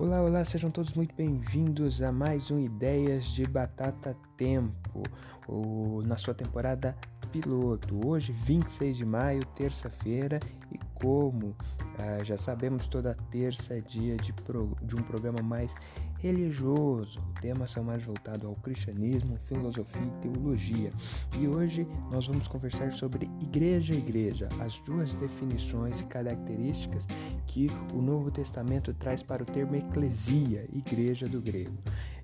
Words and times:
Olá, 0.00 0.22
olá, 0.22 0.44
sejam 0.44 0.70
todos 0.70 0.92
muito 0.92 1.12
bem-vindos 1.12 2.00
a 2.02 2.12
mais 2.12 2.52
um 2.52 2.60
Ideias 2.60 3.24
de 3.24 3.44
Batata 3.44 4.16
Tempo, 4.36 5.02
o, 5.48 6.02
na 6.06 6.16
sua 6.16 6.32
temporada 6.32 6.96
piloto. 7.32 8.06
Hoje, 8.06 8.30
26 8.30 8.96
de 8.96 9.04
maio, 9.04 9.44
terça-feira, 9.56 10.38
e 10.70 10.78
como 10.94 11.56
ah, 11.98 12.22
já 12.22 12.38
sabemos, 12.38 12.86
toda 12.86 13.16
terça 13.28 13.74
é 13.74 13.80
dia 13.80 14.16
de, 14.16 14.32
pro, 14.32 14.76
de 14.84 14.94
um 14.94 15.02
programa 15.02 15.42
mais 15.42 15.74
religioso. 16.18 17.20
Temas 17.40 17.70
são 17.70 17.82
mais 17.82 18.04
voltados 18.04 18.44
ao 18.44 18.54
cristianismo, 18.56 19.38
filosofia 19.38 20.02
e 20.02 20.20
teologia. 20.20 20.92
E 21.38 21.48
hoje 21.48 21.86
nós 22.10 22.26
vamos 22.26 22.46
conversar 22.48 22.92
sobre 22.92 23.30
igreja 23.40 23.94
e 23.94 23.98
igreja, 23.98 24.48
as 24.60 24.78
duas 24.80 25.14
definições 25.14 26.00
e 26.00 26.04
características 26.04 27.06
que 27.46 27.68
o 27.94 28.02
Novo 28.02 28.30
Testamento 28.30 28.92
traz 28.94 29.22
para 29.22 29.42
o 29.42 29.46
termo 29.46 29.76
eclesia, 29.76 30.68
igreja 30.72 31.28
do 31.28 31.40
grego. 31.40 31.76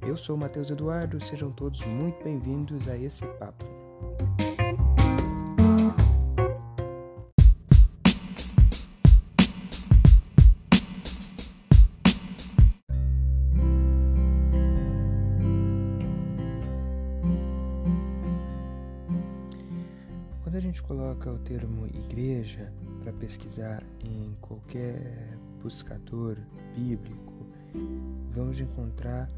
Eu 0.03 0.17
sou 0.17 0.37
Mateus 0.37 0.71
Eduardo, 0.71 1.23
sejam 1.23 1.51
todos 1.51 1.81
muito 1.87 2.23
bem-vindos 2.23 2.89
a 2.89 2.99
esse 2.99 3.25
papo. 3.39 3.74
Gente 21.25 21.31
coloca 21.31 21.31
o 21.33 21.39
termo 21.39 21.87
igreja 21.87 22.71
para 23.03 23.13
pesquisar 23.15 23.83
em 24.03 24.37
qualquer 24.41 25.39
buscador 25.63 26.37
bíblico, 26.77 27.33
vamos 28.31 28.61
encontrar 28.61 29.31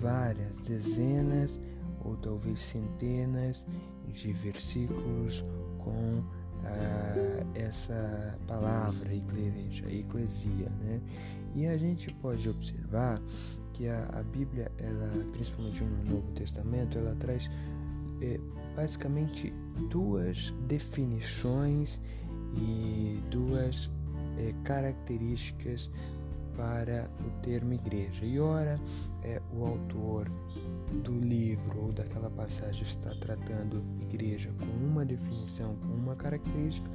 várias 0.00 0.58
dezenas 0.58 1.60
ou 2.04 2.16
talvez 2.16 2.60
centenas 2.60 3.64
de 4.08 4.32
versículos 4.32 5.44
com 5.78 6.22
ah, 6.64 7.46
essa 7.54 8.36
palavra 8.46 9.14
igreja, 9.14 9.90
eclesia, 9.90 10.68
né? 10.80 11.00
E 11.54 11.66
a 11.66 11.76
gente 11.76 12.12
pode 12.14 12.48
observar 12.48 13.18
que 13.72 13.88
a, 13.88 14.08
a 14.12 14.22
Bíblia, 14.22 14.70
ela, 14.78 15.24
principalmente 15.32 15.84
no 15.84 16.04
Novo 16.14 16.32
Testamento, 16.32 16.98
ela 16.98 17.14
traz 17.16 17.48
é, 18.20 18.40
basicamente 18.74 19.52
duas 19.88 20.52
definições 20.66 22.00
e 22.56 23.20
duas 23.30 23.90
é, 24.36 24.52
características 24.64 25.90
para 26.56 27.08
o 27.20 27.30
termo 27.40 27.72
igreja. 27.72 28.24
E 28.24 28.40
ora, 28.40 28.80
é, 29.22 29.40
o 29.52 29.64
autor 29.64 30.28
do 31.04 31.12
livro 31.12 31.82
ou 31.82 31.92
daquela 31.92 32.28
passagem 32.30 32.82
está 32.82 33.10
tratando 33.20 33.84
igreja 34.00 34.50
com 34.58 34.84
uma 34.84 35.04
definição, 35.04 35.74
com 35.76 35.94
uma 35.94 36.16
característica, 36.16 36.90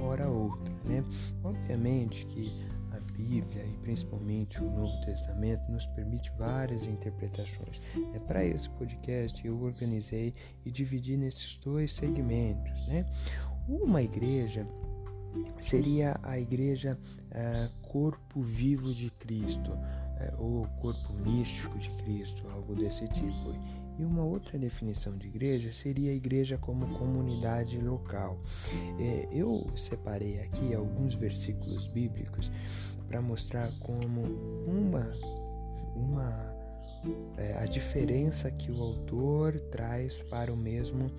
ora 0.00 0.28
outra, 0.28 0.72
né? 0.84 1.04
Obviamente 1.44 2.24
que 2.26 2.71
Bíblia 3.12 3.64
e 3.64 3.76
principalmente 3.82 4.62
o 4.62 4.70
Novo 4.70 5.00
Testamento 5.02 5.70
nos 5.70 5.86
permite 5.86 6.30
várias 6.38 6.84
interpretações. 6.86 7.80
É 8.14 8.18
para 8.18 8.44
esse 8.44 8.68
podcast 8.70 9.46
eu 9.46 9.60
organizei 9.62 10.32
e 10.64 10.70
dividi 10.70 11.16
nesses 11.16 11.56
dois 11.56 11.92
segmentos, 11.92 12.86
né? 12.86 13.06
Uma 13.68 14.02
igreja 14.02 14.66
seria 15.58 16.18
a 16.22 16.38
igreja 16.38 16.98
é, 17.30 17.68
corpo 17.82 18.42
vivo 18.42 18.94
de 18.94 19.10
Cristo 19.10 19.72
é, 20.18 20.32
ou 20.38 20.66
corpo 20.80 21.12
místico 21.14 21.78
de 21.78 21.90
Cristo, 22.02 22.46
algo 22.52 22.74
desse 22.74 23.08
tipo. 23.08 23.54
E 23.98 24.04
uma 24.04 24.24
outra 24.24 24.58
definição 24.58 25.16
de 25.16 25.26
igreja 25.26 25.72
seria 25.72 26.10
a 26.10 26.14
igreja 26.14 26.56
como 26.58 26.86
comunidade 26.98 27.78
local. 27.78 28.40
É, 28.98 29.28
eu 29.30 29.70
separei 29.76 30.40
aqui 30.40 30.74
alguns 30.74 31.14
versículos 31.14 31.86
bíblicos 31.86 32.50
para 33.06 33.20
mostrar 33.20 33.70
como 33.80 34.22
uma, 34.66 35.12
uma 35.94 36.52
é, 37.36 37.54
a 37.58 37.66
diferença 37.66 38.50
que 38.50 38.70
o 38.70 38.80
autor 38.80 39.58
traz 39.70 40.22
para 40.22 40.52
o 40.52 40.56
mesmo 40.56 41.10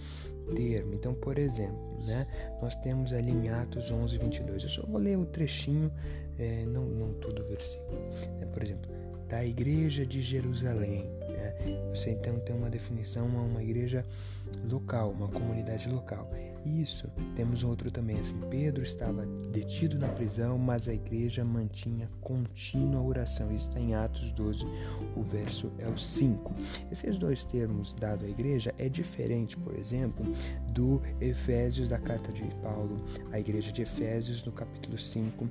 termo. 0.56 0.94
Então, 0.94 1.14
por 1.14 1.38
exemplo, 1.38 2.00
né, 2.06 2.28
nós 2.62 2.76
temos 2.78 3.12
ali 3.12 3.32
em 3.32 3.50
Atos 3.50 3.92
11, 3.92 4.18
22. 4.18 4.64
Eu 4.64 4.70
só 4.70 4.86
vou 4.86 5.00
ler 5.00 5.18
o 5.18 5.22
um 5.22 5.26
trechinho, 5.26 5.92
é, 6.40 6.66
não, 6.66 6.86
não 6.86 7.14
todo 7.16 7.42
o 7.42 7.46
versículo. 7.46 8.00
É, 8.42 8.46
por 8.46 8.64
exemplo, 8.64 8.90
da 9.34 9.44
igreja 9.44 10.06
de 10.06 10.22
Jerusalém. 10.22 11.10
Né, 11.28 11.56
você 11.90 12.12
então 12.12 12.40
tem 12.40 12.56
uma 12.56 12.70
definição 12.70 13.26
a 13.36 13.42
uma 13.42 13.64
igreja 13.64 14.06
local, 14.70 15.10
uma 15.10 15.28
comunidade 15.28 15.90
local. 15.90 16.30
Isso, 16.66 17.10
temos 17.36 17.64
outro 17.64 17.92
também 17.92 18.20
assim. 18.20 18.40
Pedro 18.50 18.84
estava 18.84 19.26
detido 19.52 19.98
na 19.98 20.08
prisão, 20.08 20.58
mas 20.58 20.88
a 20.88 20.94
igreja 20.94 21.44
mantinha 21.44 22.10
contínua 22.22 23.02
oração. 23.02 23.52
Isso 23.52 23.68
está 23.68 23.80
em 23.80 23.94
Atos 23.94 24.32
12, 24.32 24.66
o 25.16 25.22
verso 25.22 25.72
é 25.78 25.88
o 25.88 25.98
5. 25.98 26.56
Esses 26.92 27.18
dois 27.18 27.44
termos 27.44 27.94
dado 27.94 28.26
à 28.26 28.30
igreja 28.30 28.74
é 28.78 28.88
diferente, 28.88 29.58
por 29.58 29.76
exemplo, 29.78 30.26
do 30.70 31.02
Efésios 31.20 31.90
da 31.90 32.00
carta 32.00 32.32
de 32.32 32.44
Paulo 32.62 32.98
à 33.32 33.40
igreja 33.40 33.72
de 33.72 33.82
Efésios, 33.82 34.44
no 34.46 34.52
capítulo 34.52 34.98
5, 34.98 35.48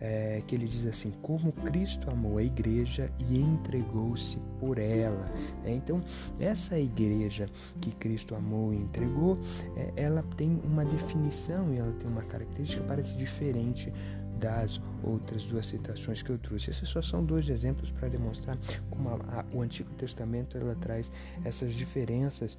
é, 0.00 0.42
que 0.46 0.54
ele 0.54 0.66
diz 0.66 0.86
assim: 0.86 1.10
Como 1.22 1.52
Cristo 1.52 2.10
amou 2.10 2.38
a 2.38 2.42
igreja 2.42 3.10
e 3.18 3.38
entregou-se 3.38 4.38
por 4.58 4.78
ela. 4.78 5.30
É, 5.64 5.72
então, 5.72 6.02
essa 6.38 6.78
igreja 6.78 7.48
que 7.80 7.90
Cristo 7.92 8.34
amou 8.34 8.72
e 8.72 8.76
entregou, 8.76 9.38
é, 9.76 9.92
ela 9.96 10.22
tem 10.36 10.49
tem 10.50 10.60
uma 10.64 10.84
definição 10.84 11.72
e 11.72 11.78
ela 11.78 11.92
tem 11.92 12.08
uma 12.08 12.22
característica 12.22 12.82
parece 12.86 13.14
diferente 13.16 13.92
das 14.38 14.80
outras 15.02 15.44
duas 15.44 15.66
citações 15.66 16.22
que 16.22 16.30
eu 16.30 16.38
trouxe. 16.38 16.70
Esses 16.70 16.88
só 16.88 17.02
são 17.02 17.22
dois 17.22 17.48
exemplos 17.48 17.90
para 17.90 18.08
demonstrar 18.08 18.56
como 18.88 19.10
a, 19.10 19.14
a, 19.40 19.44
o 19.52 19.60
Antigo 19.60 19.90
Testamento 19.90 20.56
ela 20.56 20.74
traz 20.74 21.12
essas 21.44 21.74
diferenças 21.74 22.56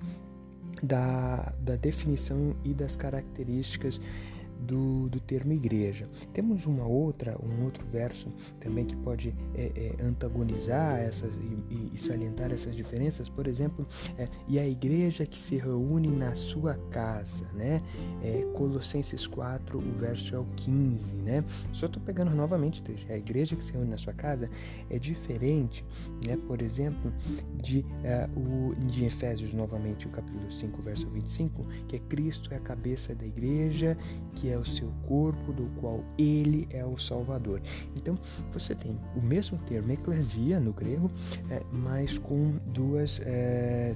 da, 0.84 1.54
da 1.60 1.76
definição 1.76 2.56
e 2.64 2.74
das 2.74 2.96
características 2.96 4.00
do, 4.62 5.10
do 5.10 5.20
termo 5.20 5.54
igreja. 5.54 6.08
Temos 6.34 6.66
uma 6.66 6.86
outra, 6.86 7.38
um 7.44 7.64
outro 7.64 7.86
verso 7.88 8.30
também 8.60 8.86
que 8.86 8.96
pode 8.96 9.34
é, 9.56 9.72
é, 9.76 10.04
antagonizar 10.04 11.00
essas 11.00 11.32
e, 11.70 11.92
e, 11.94 11.98
salientar 11.98 12.52
essas 12.52 12.76
diferenças. 12.76 13.30
Por 13.30 13.48
exemplo, 13.48 13.86
é, 14.18 14.28
e 14.48 14.60
a 14.60 14.68
igreja 14.68 15.26
que 15.26 15.40
se 15.40 15.58
reúne 15.58 16.08
na 16.08 16.36
sua 16.36 16.76
casa, 16.92 17.46
né? 17.54 17.78
É, 18.24 18.46
Colossenses 18.54 19.28
4, 19.28 19.78
o 19.78 19.82
verso 20.00 20.36
é 20.36 20.40
o 20.40 20.46
15, 20.56 21.16
né? 21.18 21.44
Só 21.74 21.88
estou 21.88 22.02
pegando 22.02 22.32
novamente 22.36 22.84
a 23.10 23.18
igreja 23.18 23.56
que 23.56 23.64
se 23.64 23.74
reúne 23.74 23.90
na 23.90 23.98
sua 23.98 24.14
casa 24.14 24.50
é 24.90 25.00
diferente, 25.00 25.84
né? 26.28 26.38
Por 26.48 26.62
exemplo, 26.62 27.12
de, 27.62 27.80
uh, 27.80 28.40
o, 28.40 28.76
de 28.76 29.06
Efésios 29.06 29.54
novamente, 29.54 30.08
o 30.08 30.10
capítulo 30.10 30.52
5, 30.52 30.82
verso 30.82 31.10
25, 31.10 31.66
que 31.88 31.96
é 31.96 32.00
Cristo 32.00 32.54
é 32.54 32.58
a 32.58 32.60
cabeça 32.60 33.16
da 33.16 33.26
igreja, 33.26 33.98
que 34.36 34.51
é 34.52 34.58
o 34.58 34.66
seu 34.66 34.92
corpo, 35.08 35.54
do 35.54 35.70
qual 35.80 36.04
ele 36.18 36.68
é 36.72 36.86
o 36.86 36.98
Salvador. 36.98 37.62
Então, 37.96 38.18
você 38.52 38.76
tem 38.76 38.98
o 39.16 39.22
mesmo 39.22 39.58
termo 39.60 39.92
eclesia 39.92 40.60
no 40.60 40.74
grego, 40.74 41.10
é, 41.50 41.62
mas 41.72 42.18
com 42.18 42.56
duas 42.68 43.20
é, 43.24 43.94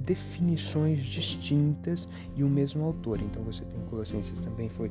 definições 0.00 1.04
distintas 1.04 2.08
e 2.36 2.42
o 2.42 2.48
mesmo 2.48 2.84
autor. 2.84 3.20
Então, 3.20 3.42
você 3.42 3.64
tem 3.64 3.82
Colossenses 3.92 4.40
também 4.40 4.70
foi 4.70 4.90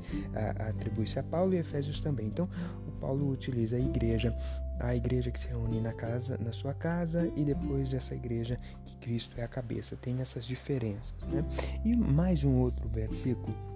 atribui-se 0.59 1.17
a 1.17 1.23
Paulo 1.23 1.55
e 1.55 1.57
Efésios 1.57 1.99
também. 1.99 2.27
Então, 2.27 2.47
o 2.87 2.91
Paulo 2.99 3.29
utiliza 3.31 3.75
a 3.75 3.79
igreja, 3.79 4.35
a 4.79 4.95
igreja 4.95 5.31
que 5.31 5.39
se 5.39 5.47
reúne 5.47 5.81
na 5.81 5.91
casa, 5.91 6.37
na 6.37 6.51
sua 6.51 6.73
casa 6.73 7.31
e 7.35 7.43
depois 7.43 7.93
essa 7.93 8.13
igreja 8.13 8.59
que 8.85 8.95
Cristo 8.97 9.39
é 9.39 9.43
a 9.43 9.47
cabeça. 9.47 9.95
Tem 9.95 10.21
essas 10.21 10.45
diferenças, 10.45 11.25
né? 11.27 11.43
E 11.83 11.95
mais 11.95 12.43
um 12.43 12.57
outro 12.57 12.87
versículo 12.89 13.70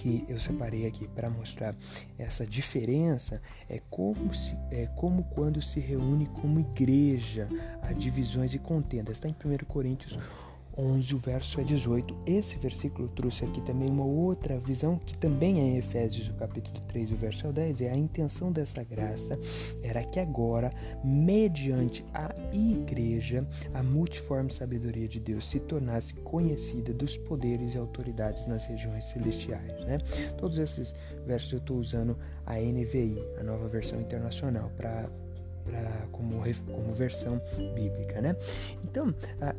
que 0.00 0.24
eu 0.28 0.40
separei 0.40 0.86
aqui 0.86 1.06
para 1.08 1.28
mostrar 1.28 1.76
essa 2.18 2.46
diferença 2.46 3.40
é 3.68 3.82
como, 3.90 4.32
se, 4.34 4.56
é 4.70 4.86
como 4.96 5.24
quando 5.24 5.60
se 5.60 5.78
reúne 5.78 6.26
como 6.26 6.58
igreja, 6.58 7.46
há 7.82 7.92
divisões 7.92 8.54
e 8.54 8.58
contendas. 8.58 9.18
Está 9.18 9.28
em 9.28 9.32
1 9.32 9.66
Coríntios 9.66 10.18
11, 10.76 11.14
o 11.14 11.18
verso 11.18 11.60
é 11.60 11.64
18. 11.64 12.16
Esse 12.26 12.56
versículo 12.58 13.08
trouxe 13.08 13.44
aqui 13.44 13.60
também 13.62 13.88
uma 13.88 14.04
outra 14.04 14.58
visão, 14.58 14.98
que 14.98 15.16
também 15.16 15.60
é 15.60 15.62
em 15.64 15.76
Efésios, 15.76 16.28
o 16.28 16.34
capítulo 16.34 16.80
3, 16.86 17.12
o 17.12 17.16
verso 17.16 17.46
é 17.46 17.52
10. 17.52 17.80
É 17.82 17.90
a 17.90 17.96
intenção 17.96 18.52
dessa 18.52 18.82
graça 18.82 19.38
era 19.82 20.02
que 20.04 20.18
agora, 20.18 20.72
mediante 21.04 22.04
a 22.14 22.34
igreja, 22.52 23.46
a 23.74 23.82
multiforme 23.82 24.50
sabedoria 24.50 25.08
de 25.08 25.20
Deus 25.20 25.48
se 25.48 25.60
tornasse 25.60 26.14
conhecida 26.14 26.92
dos 26.92 27.16
poderes 27.16 27.74
e 27.74 27.78
autoridades 27.78 28.46
nas 28.46 28.66
regiões 28.66 29.04
celestiais. 29.06 29.84
Né? 29.84 29.98
Todos 30.38 30.58
esses 30.58 30.94
versos 31.26 31.52
eu 31.52 31.58
estou 31.58 31.78
usando 31.78 32.16
a 32.46 32.54
NVI, 32.54 33.18
a 33.38 33.42
nova 33.42 33.68
versão 33.68 34.00
internacional, 34.00 34.70
para 34.76 35.08
pra, 35.70 36.06
como, 36.10 36.42
como 36.66 36.92
versão 36.92 37.40
bíblica, 37.74 38.20
né? 38.20 38.36
Então, 38.84 39.14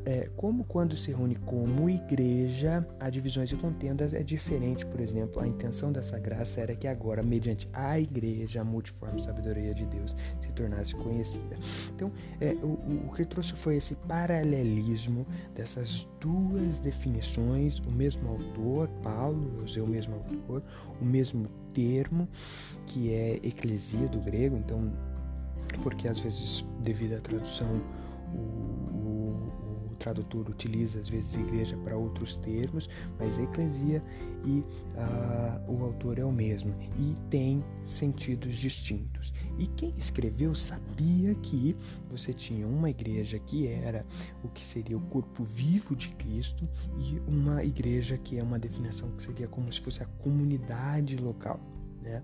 é, 0.05 0.29
como 0.35 0.63
quando 0.63 0.95
se 0.97 1.11
reúne 1.11 1.35
como 1.35 1.89
igreja, 1.89 2.85
há 2.99 3.09
divisões 3.09 3.51
e 3.51 3.55
contendas 3.55 4.13
é 4.13 4.21
diferente, 4.21 4.85
por 4.85 4.99
exemplo, 4.99 5.41
a 5.41 5.47
intenção 5.47 5.91
dessa 5.91 6.19
graça 6.19 6.59
era 6.61 6.75
que 6.75 6.87
agora, 6.87 7.23
mediante 7.23 7.69
a 7.73 7.99
igreja, 7.99 8.61
a 8.61 8.63
multiforme 8.63 9.21
sabedoria 9.21 9.73
de 9.73 9.85
Deus 9.85 10.15
se 10.41 10.51
tornasse 10.51 10.93
conhecida. 10.95 11.55
Então, 11.95 12.11
é, 12.39 12.53
o, 12.61 13.07
o 13.07 13.13
que 13.15 13.25
trouxe 13.25 13.53
foi 13.53 13.77
esse 13.77 13.95
paralelismo 13.95 15.25
dessas 15.55 16.07
duas 16.19 16.79
definições, 16.79 17.79
o 17.79 17.91
mesmo 17.91 18.29
autor, 18.29 18.87
Paulo, 19.01 19.63
usei 19.63 19.81
o 19.81 19.87
mesmo 19.87 20.15
autor, 20.15 20.63
o 20.99 21.05
mesmo 21.05 21.47
termo, 21.73 22.27
que 22.85 23.13
é 23.13 23.35
eclesia 23.43 24.07
do 24.07 24.19
grego, 24.19 24.57
então, 24.57 24.91
porque 25.81 26.07
às 26.07 26.19
vezes, 26.19 26.65
devido 26.79 27.13
à 27.13 27.19
tradução, 27.19 27.81
o, 28.33 28.71
tradutor 30.01 30.49
utiliza 30.49 30.99
às 30.99 31.07
vezes 31.07 31.35
igreja 31.35 31.77
para 31.77 31.95
outros 31.95 32.35
termos, 32.35 32.89
mas 33.19 33.37
a 33.37 33.43
eclesia 33.43 34.03
e 34.43 34.63
ah, 34.97 35.61
o 35.67 35.83
autor 35.83 36.17
é 36.17 36.25
o 36.25 36.31
mesmo 36.31 36.73
e 36.97 37.15
tem 37.29 37.63
sentidos 37.83 38.55
distintos. 38.55 39.31
E 39.59 39.67
quem 39.67 39.93
escreveu 39.97 40.55
sabia 40.55 41.35
que 41.35 41.75
você 42.09 42.33
tinha 42.33 42.67
uma 42.67 42.89
igreja 42.89 43.37
que 43.37 43.67
era 43.67 44.03
o 44.43 44.49
que 44.49 44.65
seria 44.65 44.97
o 44.97 45.01
corpo 45.01 45.43
vivo 45.43 45.95
de 45.95 46.09
Cristo 46.09 46.67
e 46.97 47.21
uma 47.27 47.63
igreja 47.63 48.17
que 48.17 48.39
é 48.39 48.43
uma 48.43 48.57
definição 48.57 49.11
que 49.11 49.21
seria 49.21 49.47
como 49.47 49.71
se 49.71 49.79
fosse 49.79 50.01
a 50.01 50.07
comunidade 50.17 51.15
local, 51.17 51.59
né? 52.01 52.23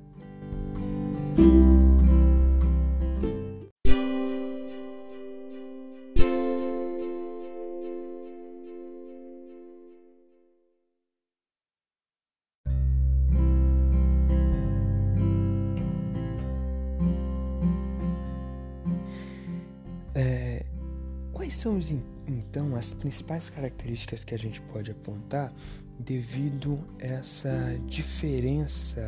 São 21.68 21.80
então 22.26 22.76
as 22.76 22.94
principais 22.94 23.50
características 23.50 24.24
que 24.24 24.34
a 24.34 24.38
gente 24.38 24.62
pode 24.62 24.92
apontar 24.92 25.52
devido 26.00 26.80
a 27.02 27.06
essa 27.06 27.78
diferença 27.86 29.02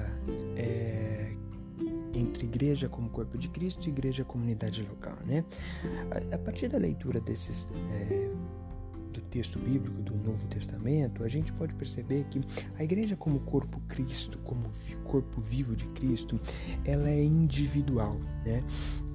é, 0.57 1.31
entre 2.13 2.45
igreja 2.45 2.89
como 2.89 3.09
corpo 3.09 3.37
de 3.37 3.47
Cristo 3.47 3.87
e 3.87 3.89
igreja 3.89 4.25
comunidade 4.25 4.83
local, 4.83 5.17
né? 5.25 5.45
A, 6.11 6.35
a 6.35 6.37
partir 6.37 6.67
da 6.67 6.77
leitura 6.77 7.21
desses 7.21 7.67
é, 7.91 8.29
do 9.13 9.21
texto 9.21 9.57
bíblico 9.57 10.01
do 10.01 10.15
Novo 10.15 10.45
Testamento, 10.47 11.23
a 11.23 11.29
gente 11.29 11.53
pode 11.53 11.73
perceber 11.75 12.25
que 12.29 12.41
a 12.77 12.83
igreja 12.83 13.15
como 13.15 13.39
corpo 13.41 13.79
Cristo, 13.87 14.37
como 14.39 14.69
corpo 15.05 15.39
vivo 15.39 15.75
de 15.75 15.85
Cristo, 15.85 16.39
ela 16.83 17.09
é 17.09 17.23
individual, 17.23 18.19
né? 18.43 18.63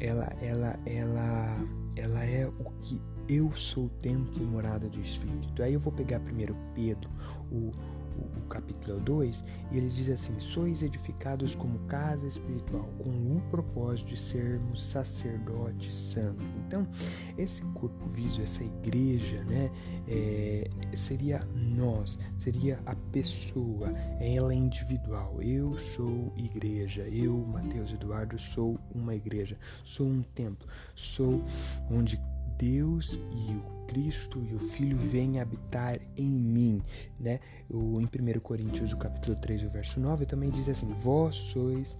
Ela, 0.00 0.32
ela, 0.40 0.78
ela, 0.86 1.56
ela 1.96 2.24
é 2.24 2.46
o 2.46 2.70
que 2.80 3.00
eu 3.28 3.54
sou 3.56 3.86
o 3.86 3.88
templo 3.88 4.44
morada 4.44 4.88
do 4.88 5.00
Espírito. 5.00 5.62
Aí 5.62 5.74
eu 5.74 5.80
vou 5.80 5.92
pegar 5.92 6.20
primeiro 6.20 6.56
Pedro, 6.74 7.08
o, 7.50 7.56
o, 7.56 8.38
o, 8.38 8.46
capítulo 8.48 9.00
2, 9.00 9.44
e 9.72 9.78
ele 9.78 9.88
diz 9.88 10.10
assim: 10.10 10.38
Sois 10.38 10.82
edificados 10.82 11.54
como 11.54 11.78
casa 11.86 12.26
espiritual, 12.26 12.88
com 12.98 13.10
o 13.10 13.42
propósito 13.50 14.08
de 14.08 14.16
sermos 14.16 14.82
sacerdotes 14.82 15.94
santos. 15.94 16.46
Então, 16.66 16.86
esse 17.38 17.62
corpo 17.74 18.06
vivo, 18.08 18.42
essa 18.42 18.62
igreja, 18.62 19.42
né, 19.44 19.70
é, 20.06 20.70
seria 20.94 21.40
nós, 21.54 22.18
seria 22.38 22.78
a 22.84 22.94
pessoa, 22.94 23.88
ela 24.20 24.52
é 24.52 24.56
individual. 24.56 25.40
Eu 25.40 25.78
sou 25.78 26.32
igreja, 26.36 27.02
eu, 27.08 27.36
Mateus 27.36 27.92
Eduardo, 27.92 28.38
sou 28.38 28.78
uma 28.94 29.14
igreja, 29.14 29.56
sou 29.82 30.06
um 30.06 30.22
templo, 30.34 30.68
sou 30.94 31.42
onde 31.90 32.20
Deus 32.58 33.18
e 33.32 33.52
o 33.52 33.74
Cristo 33.86 34.42
e 34.50 34.54
o 34.54 34.58
Filho 34.58 34.96
vêm 34.96 35.40
habitar 35.40 35.98
em 36.16 36.30
mim, 36.30 36.82
né? 37.18 37.40
O, 37.70 38.00
em 38.00 38.04
1 38.04 38.40
Coríntios, 38.40 38.92
o 38.92 38.96
capítulo 38.96 39.36
3, 39.36 39.64
o 39.64 39.68
verso 39.68 40.00
9, 40.00 40.26
também 40.26 40.50
diz 40.50 40.68
assim: 40.68 40.92
Vós 40.92 41.36
sois 41.36 41.96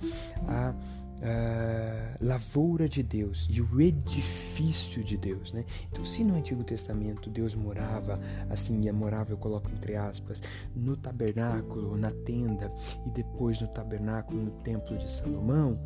a 0.49 0.75
Uh, 1.15 2.19
lavoura 2.21 2.87
de 2.87 3.03
Deus 3.03 3.49
e 3.49 3.62
o 3.62 3.81
edifício 3.81 5.03
de 5.03 5.17
Deus, 5.17 5.53
né? 5.53 5.65
Então, 5.91 6.05
se 6.05 6.23
no 6.23 6.35
Antigo 6.35 6.62
Testamento 6.62 7.31
Deus 7.31 7.55
morava, 7.55 8.21
assim, 8.51 8.91
morava, 8.91 9.33
eu 9.33 9.39
coloco 9.39 9.71
entre 9.71 9.97
aspas, 9.97 10.43
no 10.75 10.97
tabernáculo, 10.97 11.97
na 11.97 12.11
tenda 12.11 12.69
e 13.06 13.11
depois 13.11 13.59
no 13.61 13.69
tabernáculo, 13.69 14.43
no 14.43 14.51
templo 14.51 14.99
de 14.99 15.11
Salomão, 15.11 15.79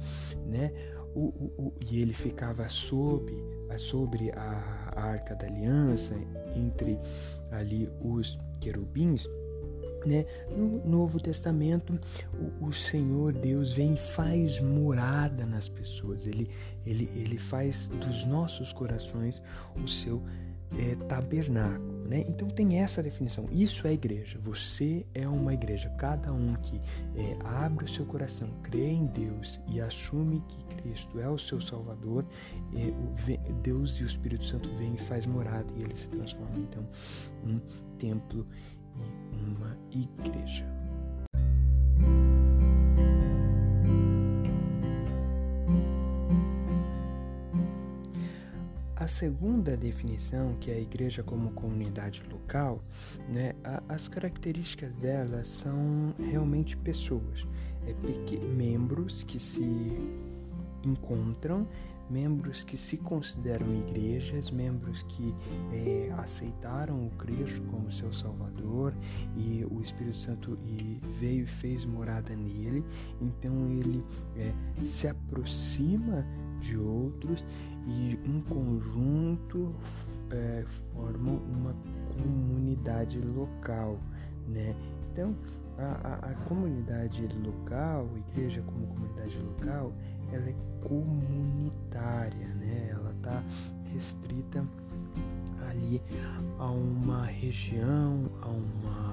né? 0.45 0.73
O, 1.19 1.21
o, 1.21 1.63
o, 1.67 1.75
e 1.91 2.01
ele 2.01 2.15
ficava 2.15 2.69
sob 2.69 3.33
sobre 3.77 4.31
a, 4.31 4.93
a 4.95 5.03
arca 5.03 5.35
da 5.35 5.47
aliança, 5.47 6.15
entre 6.55 6.97
ali 7.51 7.91
os 8.01 8.39
querubins, 8.61 9.29
né? 10.07 10.25
No 10.57 10.85
Novo 10.87 11.19
Testamento, 11.19 11.99
o, 12.61 12.67
o, 12.67 12.73
Senhor 12.73 13.33
Deus 13.33 13.73
vem 13.73 13.95
e 13.95 13.97
faz 13.97 14.61
morada 14.61 15.45
nas 15.45 15.69
pessoas. 15.69 16.27
Ele, 16.27 16.49
ele, 16.87 17.11
ele 17.17 17.37
faz 17.37 17.89
dos 17.89 18.25
nossos 18.25 18.73
corações 18.73 19.43
o 19.75 19.89
seu 19.89 20.23
é, 20.77 20.95
tabernáculo. 21.07 21.99
Né? 22.09 22.25
Então 22.27 22.49
tem 22.49 22.79
essa 22.79 23.03
definição. 23.03 23.47
Isso 23.53 23.87
é 23.87 23.93
igreja. 23.93 24.39
Você 24.43 25.05
é 25.15 25.29
uma 25.29 25.53
igreja. 25.53 25.91
Cada 25.99 26.33
um 26.33 26.55
que 26.55 26.81
é, 27.15 27.37
abre 27.45 27.85
o 27.85 27.89
seu 27.89 28.07
coração, 28.07 28.49
crê 28.63 28.87
em 28.87 29.07
Deus 29.07 29.61
e 29.69 29.79
assume 29.81 30.43
que 30.49 30.65
Cristo 30.77 31.21
é 31.21 31.29
o 31.29 31.37
seu 31.37 31.61
Salvador, 31.61 32.25
é, 32.75 33.51
o, 33.51 33.53
Deus 33.61 33.99
e 34.01 34.05
o 34.05 34.07
Espírito 34.07 34.45
Santo 34.45 34.71
vêm 34.77 34.95
e 34.95 34.99
faz 34.99 35.27
morada 35.27 35.67
e 35.77 35.83
ele 35.83 35.97
se 35.97 36.09
transforma 36.09 36.59
então 36.59 36.87
um 37.45 37.61
templo 37.99 38.47
e 39.33 39.45
uma 39.45 39.77
igreja. 39.91 40.67
A 49.09 49.11
segunda 49.11 49.75
definição, 49.75 50.55
que 50.61 50.71
é 50.71 50.75
a 50.75 50.79
igreja 50.79 51.23
como 51.23 51.53
comunidade 51.53 52.23
local, 52.31 52.85
né, 53.33 53.55
a, 53.65 53.83
as 53.89 54.07
características 54.07 54.93
dela 54.99 55.47
são 55.47 56.15
realmente 56.31 56.77
pessoas, 56.77 57.49
é, 57.87 58.47
membros 58.55 59.23
que 59.23 59.41
se 59.41 59.65
encontram, 60.85 61.67
membros 62.11 62.63
que 62.63 62.77
se 62.77 62.99
consideram 62.99 63.67
igrejas, 63.79 64.51
membros 64.51 65.03
que 65.05 65.35
é, 65.73 66.13
aceitaram 66.19 67.07
o 67.07 67.11
Cristo 67.13 67.63
como 67.71 67.91
seu 67.91 68.13
Salvador 68.13 68.95
e 69.35 69.65
o 69.71 69.81
Espírito 69.81 70.19
Santo 70.19 70.59
e 70.63 71.01
veio 71.19 71.45
e 71.45 71.47
fez 71.47 71.83
morada 71.87 72.37
nele, 72.37 72.85
então 73.23 73.71
ele 73.71 74.05
é, 74.37 74.53
se 74.83 75.09
aproxima 75.09 76.27
de 76.61 76.77
outros 76.77 77.45
e 77.87 78.19
um 78.27 78.41
conjunto 78.43 79.75
é, 80.31 80.65
formam 80.93 81.37
uma 81.37 81.75
comunidade 82.13 83.21
local, 83.21 83.99
né? 84.47 84.75
Então 85.13 85.35
a, 85.79 86.09
a, 86.09 86.31
a, 86.31 86.35
comunidade 86.47 87.29
local, 87.45 88.09
a 88.15 88.31
igreja 88.31 88.63
como 88.63 88.87
comunidade 88.89 89.39
local, 89.39 89.93
ela 90.33 90.49
é 90.49 90.55
comunitária, 90.87 92.49
né? 92.55 92.89
Ela 92.91 93.13
está 93.13 93.43
restrita 93.93 94.67
ali 95.69 96.03
a 96.59 96.71
uma 96.71 97.25
região, 97.25 98.29
a 98.43 98.49
uma 98.49 99.08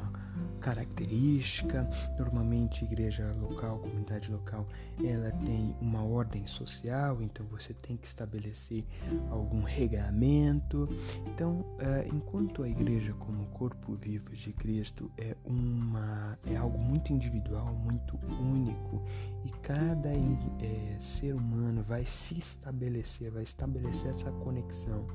característica. 0.56 1.88
Normalmente, 2.18 2.84
igreja 2.84 3.34
local, 3.40 3.80
comunidade 3.80 4.32
local, 4.32 4.68
ela 5.04 5.32
tem 5.46 5.76
uma 5.82 6.04
ordem 6.04 6.46
social, 6.48 7.22
então 7.22 7.46
você 7.48 7.74
tem 7.74 7.98
que 7.98 8.08
estabelecer 8.08 8.84
algum 9.30 9.62
regramento. 9.62 10.88
Então, 11.28 11.66
é, 11.80 12.08
enquanto 12.12 12.64
a 12.64 12.70
igreja 12.70 13.14
como 13.14 13.46
corpo 13.48 13.96
vivo 13.96 14.32
de 14.34 14.52
Cristo 14.54 15.12
é 15.18 15.36
uma 15.46 16.38
é 16.46 16.56
algo 16.56 16.78
muito 16.78 17.14
individual, 17.14 17.74
muito 17.74 18.18
único 18.40 19.04
e 19.44 19.50
cada 19.62 20.10
é, 20.10 20.98
ser 21.00 21.34
humano 21.34 21.84
vai 21.84 22.06
se 22.06 22.38
estabelecer, 22.38 23.32
vai 23.32 23.44
estabelecer 23.44 24.10
essa 24.10 24.32
conexão 24.32 25.06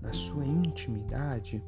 na 0.00 0.12
sua 0.12 0.44
intimidade, 0.44 1.62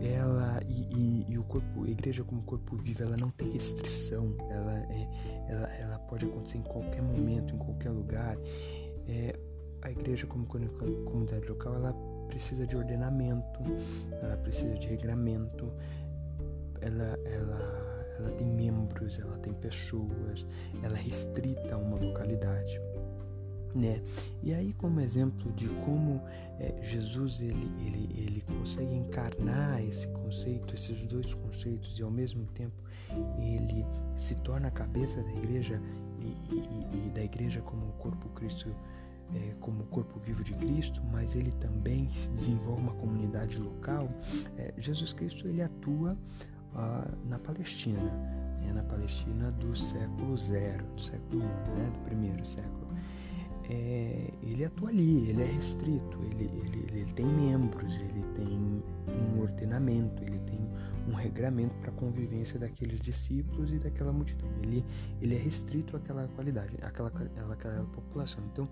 ela 0.00 0.60
e, 0.68 0.82
e, 0.82 1.26
e, 1.28 1.38
o 1.38 1.44
corpo, 1.44 1.84
a 1.84 1.88
igreja 1.88 2.24
como 2.24 2.42
corpo 2.42 2.67
vivo, 2.76 3.02
ela 3.02 3.16
não 3.16 3.30
tem 3.30 3.50
restrição, 3.50 4.34
ela, 4.50 4.78
é, 4.78 5.08
ela, 5.48 5.68
ela 5.74 5.98
pode 6.00 6.26
acontecer 6.26 6.58
em 6.58 6.62
qualquer 6.62 7.02
momento, 7.02 7.54
em 7.54 7.58
qualquer 7.58 7.90
lugar. 7.90 8.36
É, 9.06 9.38
a 9.82 9.90
igreja 9.90 10.26
como 10.26 10.46
comunidade 10.46 11.46
local 11.48 11.74
ela 11.74 11.94
precisa 12.28 12.66
de 12.66 12.76
ordenamento, 12.76 13.60
ela 14.22 14.36
precisa 14.36 14.74
de 14.76 14.86
regramento, 14.86 15.72
ela, 16.80 17.18
ela, 17.24 18.16
ela 18.18 18.30
tem 18.32 18.46
membros, 18.46 19.18
ela 19.18 19.38
tem 19.38 19.52
pessoas, 19.54 20.46
ela 20.82 20.98
é 20.98 21.02
restrita 21.02 21.74
a 21.74 21.78
uma 21.78 21.96
localidade. 21.96 22.80
Né? 23.78 24.02
E 24.42 24.52
aí 24.52 24.72
como 24.72 25.00
exemplo 25.00 25.52
de 25.52 25.68
como 25.84 26.20
é, 26.58 26.74
Jesus 26.82 27.40
ele, 27.40 27.70
ele, 27.86 28.08
ele 28.20 28.40
consegue 28.58 28.92
encarnar 28.92 29.80
esse 29.84 30.08
conceito, 30.08 30.74
esses 30.74 31.00
dois 31.04 31.32
conceitos 31.32 31.96
e 31.96 32.02
ao 32.02 32.10
mesmo 32.10 32.44
tempo 32.46 32.74
ele 33.38 33.86
se 34.16 34.34
torna 34.36 34.66
a 34.66 34.70
cabeça 34.72 35.22
da 35.22 35.30
igreja 35.30 35.80
e, 36.18 36.26
e, 36.52 37.06
e 37.06 37.10
da 37.10 37.22
igreja 37.22 37.60
como 37.60 37.86
o 37.86 37.92
corpo 37.92 38.28
Cristo 38.30 38.74
é, 39.32 39.54
como 39.60 39.84
corpo 39.84 40.18
vivo 40.18 40.42
de 40.42 40.54
Cristo, 40.54 41.00
mas 41.12 41.36
ele 41.36 41.52
também 41.52 42.10
se 42.10 42.30
desenvolve 42.30 42.82
uma 42.82 42.94
comunidade 42.94 43.58
local. 43.58 44.08
É, 44.56 44.72
Jesus 44.78 45.12
Cristo 45.12 45.46
ele 45.46 45.62
atua 45.62 46.16
ah, 46.74 47.06
na 47.26 47.38
Palestina, 47.38 48.10
né, 48.60 48.72
na 48.74 48.82
Palestina 48.82 49.50
do 49.52 49.76
século 49.76 50.36
zero, 50.36 50.84
do 50.94 51.00
século 51.00 51.42
I, 51.42 51.78
né, 51.78 51.90
do 51.92 52.00
primeiro 52.04 52.44
século. 52.44 52.88
É, 53.70 54.32
ele 54.42 54.64
atua 54.64 54.88
ali, 54.88 55.28
ele 55.28 55.42
é 55.42 55.46
restrito, 55.46 56.18
ele, 56.22 56.44
ele, 56.44 56.86
ele 56.90 57.12
tem 57.12 57.26
membros, 57.26 57.98
ele 57.98 58.24
tem 58.34 58.82
um 59.36 59.40
ordenamento, 59.40 60.22
ele 60.22 60.38
tem 60.40 60.58
um 61.08 61.14
regramento 61.14 61.74
para 61.76 61.90
a 61.90 61.92
convivência 61.92 62.58
daqueles 62.58 63.00
discípulos 63.00 63.72
e 63.72 63.78
daquela 63.78 64.12
multidão. 64.12 64.48
Ele, 64.62 64.84
ele 65.20 65.34
é 65.34 65.38
restrito 65.38 65.96
àquela 65.96 66.28
qualidade, 66.28 66.76
àquela, 66.82 67.08
àquela 67.50 67.84
população. 67.86 68.42
Então, 68.52 68.68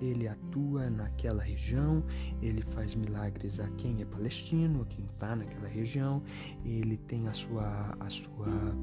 ele 0.00 0.28
atua 0.28 0.88
naquela 0.88 1.42
região, 1.42 2.02
ele 2.40 2.62
faz 2.70 2.94
milagres 2.94 3.58
a 3.58 3.68
quem 3.70 4.00
é 4.00 4.04
palestino, 4.04 4.82
a 4.82 4.86
quem 4.86 5.04
está 5.04 5.34
naquela 5.34 5.68
região, 5.68 6.22
ele 6.64 6.96
tem 6.96 7.26
a 7.28 7.32
sua, 7.32 7.96
a 7.98 8.08
sua 8.08 8.76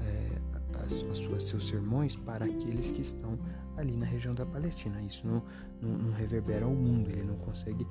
é, 0.00 0.39
as, 0.84 1.04
as 1.04 1.18
suas, 1.18 1.44
seus 1.44 1.66
sermões 1.66 2.16
para 2.16 2.44
aqueles 2.44 2.90
que 2.90 3.00
estão 3.00 3.38
ali 3.76 3.96
na 3.96 4.06
região 4.06 4.34
da 4.34 4.44
Palestina. 4.46 5.00
Isso 5.02 5.26
não, 5.26 5.42
não, 5.80 5.98
não 5.98 6.12
reverbera 6.12 6.64
ao 6.64 6.74
mundo, 6.74 7.10
ele 7.10 7.24
não 7.24 7.36
consegue 7.36 7.86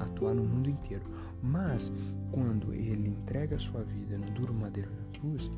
atuar 0.00 0.34
no 0.34 0.44
mundo 0.44 0.70
inteiro. 0.70 1.04
Mas 1.42 1.92
quando 2.32 2.72
ele 2.72 3.08
entrega 3.08 3.56
a 3.56 3.58
sua 3.58 3.84
vida 3.84 4.16
no 4.18 4.30
duro 4.30 4.54
madeiro 4.54 4.90
da 4.90 5.18
cruz, 5.18 5.50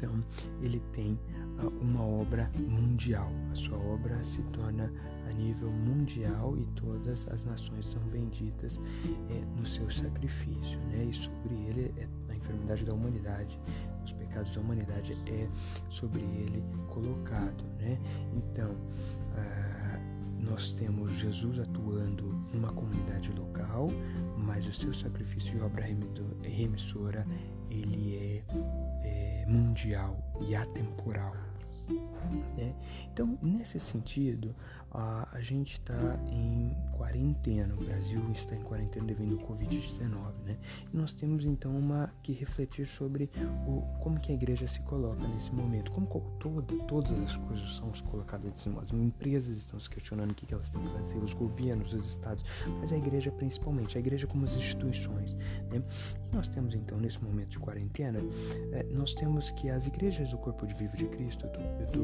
então 0.00 0.24
ele 0.62 0.80
tem 0.92 1.18
uh, 1.62 1.68
uma 1.82 2.02
obra 2.02 2.50
mundial. 2.56 3.30
A 3.52 3.54
sua 3.54 3.76
obra 3.76 4.22
se 4.24 4.42
torna 4.44 4.90
a 5.28 5.32
nível 5.32 5.70
mundial 5.70 6.56
e 6.56 6.64
todas 6.80 7.28
as 7.28 7.44
nações 7.44 7.86
são 7.86 8.00
benditas 8.04 8.80
é, 9.28 9.44
no 9.58 9.66
seu 9.66 9.90
sacrifício, 9.90 10.80
né? 10.90 11.04
E 11.04 11.14
sobre 11.14 11.54
ele 11.54 11.94
é 11.98 12.08
a 12.32 12.34
enfermidade 12.34 12.84
da 12.84 12.94
humanidade 12.94 13.60
pecados 14.40 14.54
da 14.54 14.60
humanidade 14.60 15.16
é 15.26 15.48
sobre 15.88 16.22
ele 16.22 16.62
colocado, 16.88 17.64
né? 17.78 17.98
Então, 18.34 18.76
ah, 19.36 20.00
nós 20.38 20.72
temos 20.72 21.12
Jesus 21.12 21.58
atuando 21.58 22.24
numa 22.52 22.72
comunidade 22.72 23.30
local, 23.32 23.88
mas 24.36 24.66
o 24.66 24.72
seu 24.72 24.92
sacrifício 24.92 25.58
e 25.58 25.60
obra 25.60 25.84
remissora 26.42 27.26
ele 27.70 28.16
é, 28.16 28.44
é 29.04 29.46
mundial 29.46 30.16
e 30.40 30.54
atemporal. 30.54 31.49
Né? 32.56 32.74
Então, 33.12 33.38
nesse 33.42 33.78
sentido, 33.78 34.54
a, 34.90 35.28
a 35.32 35.40
gente 35.40 35.74
está 35.74 36.18
em 36.26 36.76
quarentena, 36.92 37.74
o 37.74 37.84
Brasil 37.84 38.20
está 38.32 38.54
em 38.54 38.62
quarentena 38.62 39.06
devido 39.06 39.38
ao 39.40 39.46
Covid-19, 39.46 40.32
né? 40.44 40.58
E 40.92 40.96
nós 40.96 41.14
temos 41.14 41.44
então 41.44 41.76
uma 41.76 42.12
que 42.22 42.32
refletir 42.32 42.86
sobre 42.86 43.30
o, 43.66 43.82
como 44.00 44.18
que 44.18 44.32
a 44.32 44.34
igreja 44.34 44.66
se 44.66 44.80
coloca 44.80 45.26
nesse 45.28 45.52
momento, 45.52 45.92
como 45.92 46.06
toda, 46.38 46.74
todas 46.84 47.12
as 47.22 47.36
coisas 47.36 47.76
são 47.76 47.90
colocadas 48.10 48.50
nesse 48.50 48.68
momento. 48.68 48.84
As 48.84 48.92
empresas 48.92 49.56
estão 49.56 49.78
se 49.78 49.88
questionando 49.88 50.32
o 50.32 50.34
que, 50.34 50.44
que 50.44 50.54
elas 50.54 50.70
têm 50.70 50.82
que 50.82 50.88
fazer, 50.88 51.18
os 51.18 51.34
governos, 51.34 51.92
os 51.94 52.04
estados, 52.04 52.44
mas 52.80 52.92
a 52.92 52.96
igreja 52.96 53.30
principalmente, 53.30 53.96
a 53.96 54.00
igreja 54.00 54.26
como 54.26 54.44
as 54.44 54.54
instituições, 54.54 55.34
né? 55.70 55.82
E 56.30 56.34
nós 56.34 56.48
temos 56.48 56.74
então 56.74 56.98
nesse 56.98 57.22
momento 57.22 57.50
de 57.50 57.58
quarentena, 57.58 58.18
é, 58.72 58.82
nós 58.96 59.14
temos 59.14 59.50
que 59.52 59.70
as 59.70 59.86
igrejas 59.86 60.30
do 60.30 60.38
corpo 60.38 60.66
de 60.66 60.74
vivo 60.74 60.96
de 60.96 61.06
Cristo, 61.06 61.46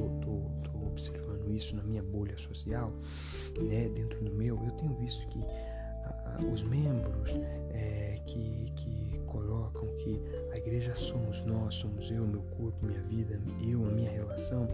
eu 0.06 0.50
estou 0.64 0.86
observando 0.86 1.50
isso 1.50 1.76
na 1.76 1.82
minha 1.82 2.02
bolha 2.02 2.36
social, 2.38 2.92
né, 3.60 3.88
dentro 3.88 4.22
do 4.24 4.32
meu, 4.32 4.56
eu 4.64 4.70
tenho 4.72 4.94
visto 4.94 5.26
que 5.28 5.40
os 6.52 6.62
membros 6.62 7.30
é, 7.70 8.20
que, 8.26 8.72
que 8.76 9.20
colocam 9.26 9.86
que 9.96 10.20
a 10.52 10.56
igreja 10.56 10.94
somos 10.96 11.44
nós, 11.44 11.74
somos 11.74 12.10
eu, 12.10 12.26
meu 12.26 12.42
corpo, 12.42 12.84
minha 12.84 13.02
vida, 13.02 13.38
eu, 13.66 13.84
a 13.86 13.90
minha 13.90 14.10
relação, 14.10 14.68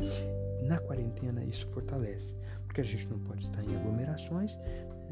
na 0.62 0.78
quarentena 0.78 1.44
isso 1.44 1.66
fortalece, 1.68 2.34
porque 2.66 2.80
a 2.80 2.84
gente 2.84 3.06
não 3.08 3.18
pode 3.20 3.44
estar 3.44 3.62
em 3.62 3.76
aglomerações, 3.76 4.58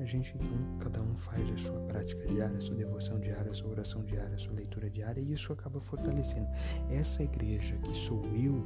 a 0.00 0.04
gente 0.06 0.34
então, 0.34 0.78
cada 0.78 1.02
um 1.02 1.14
faz 1.14 1.50
a 1.52 1.58
sua 1.58 1.78
prática 1.80 2.26
diária, 2.26 2.56
a 2.56 2.60
sua 2.60 2.74
devoção 2.74 3.20
diária, 3.20 3.50
a 3.50 3.54
sua 3.54 3.70
oração 3.70 4.02
diária, 4.02 4.34
a 4.34 4.38
sua 4.38 4.54
leitura 4.54 4.88
diária, 4.88 5.20
e 5.20 5.32
isso 5.32 5.52
acaba 5.52 5.78
fortalecendo. 5.78 6.48
Essa 6.90 7.22
igreja 7.22 7.76
que 7.76 7.96
sou 7.96 8.24
eu 8.34 8.64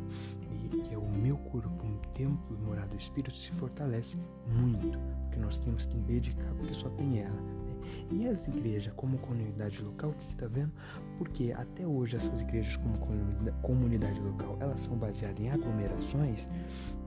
e 0.72 0.80
que 0.82 0.94
é 0.94 0.98
o 0.98 1.08
meu 1.08 1.36
corpo, 1.36 1.84
um 1.84 1.98
templo 2.12 2.56
morado 2.58 2.90
do 2.90 2.96
Espírito, 2.96 3.34
se 3.34 3.50
fortalece 3.50 4.16
muito, 4.46 4.98
porque 5.22 5.38
nós 5.40 5.58
temos 5.58 5.86
que 5.86 5.96
dedicar, 5.98 6.54
porque 6.54 6.74
só 6.74 6.88
tem 6.90 7.20
ela. 7.20 7.34
Né? 7.34 7.74
E 8.12 8.28
as 8.28 8.46
igrejas, 8.46 8.92
como 8.94 9.18
comunidade 9.18 9.82
local, 9.82 10.10
o 10.10 10.14
que 10.14 10.32
está 10.32 10.46
vendo? 10.46 10.72
Porque 11.18 11.52
até 11.52 11.86
hoje 11.86 12.16
essas 12.16 12.40
igrejas 12.40 12.76
como 12.76 12.96
comunidade 13.60 14.20
local, 14.20 14.56
elas 14.60 14.80
são 14.80 14.96
baseadas 14.96 15.40
em 15.40 15.50
aglomerações, 15.50 16.48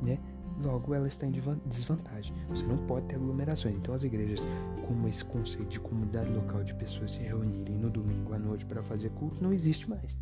né? 0.01 0.19
Logo 0.61 0.93
ela 0.93 1.07
está 1.07 1.25
em 1.25 1.31
desvantagem. 1.65 2.35
Você 2.49 2.63
não 2.65 2.77
pode 2.77 3.07
ter 3.07 3.15
aglomerações. 3.15 3.75
Então 3.75 3.93
as 3.93 4.03
igrejas, 4.03 4.45
como 4.85 5.07
esse 5.07 5.23
conceito 5.23 5.69
de 5.69 5.79
comunidade 5.79 6.29
local 6.31 6.63
de 6.63 6.73
pessoas 6.75 7.13
se 7.13 7.19
reunirem 7.19 7.77
no 7.77 7.89
domingo 7.89 8.33
à 8.33 8.39
noite 8.39 8.65
para 8.65 8.81
fazer 8.81 9.09
culto, 9.11 9.43
não 9.43 9.53
existe 9.53 9.89
mais. 9.89 10.19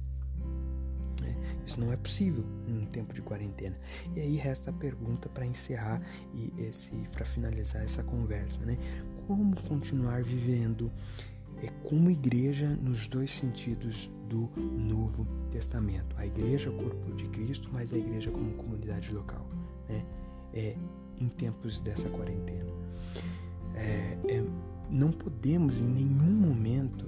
É, 1.24 1.36
isso 1.66 1.80
não 1.80 1.92
é 1.92 1.98
possível 1.98 2.44
num 2.68 2.86
tempo 2.86 3.14
de 3.14 3.22
quarentena. 3.22 3.78
E 4.16 4.20
aí 4.20 4.36
resta 4.36 4.70
a 4.70 4.74
pergunta 4.74 5.30
para 5.30 5.46
encerrar 5.46 6.02
e 6.34 6.54
esse 6.58 6.92
para 7.12 7.26
finalizar 7.26 7.84
essa 7.84 8.04
conversa, 8.04 8.64
né? 8.66 8.78
Como 9.28 9.56
continuar 9.64 10.22
vivendo 10.24 10.92
é, 11.62 11.68
como 11.88 12.12
igreja 12.12 12.68
nos 12.82 13.08
dois 13.08 13.32
sentidos 13.32 14.12
do 14.28 14.50
Novo 14.60 15.26
Testamento? 15.50 16.16
A 16.18 16.26
igreja, 16.26 16.70
o 16.70 16.74
corpo 16.74 17.14
de 17.14 17.28
Cristo, 17.30 17.70
mas 17.72 17.94
a 17.94 17.98
igreja 17.98 18.30
como 18.30 18.52
comunidade 18.54 19.14
local, 19.14 19.50
né? 19.88 20.06
É, 20.56 20.76
em 21.20 21.28
tempos 21.28 21.82
dessa 21.82 22.10
quarentena. 22.10 22.72
É, 23.76 24.18
é, 24.28 24.44
não 24.90 25.12
podemos 25.12 25.80
em 25.80 25.88
nenhum 25.88 26.32
momento 26.32 27.06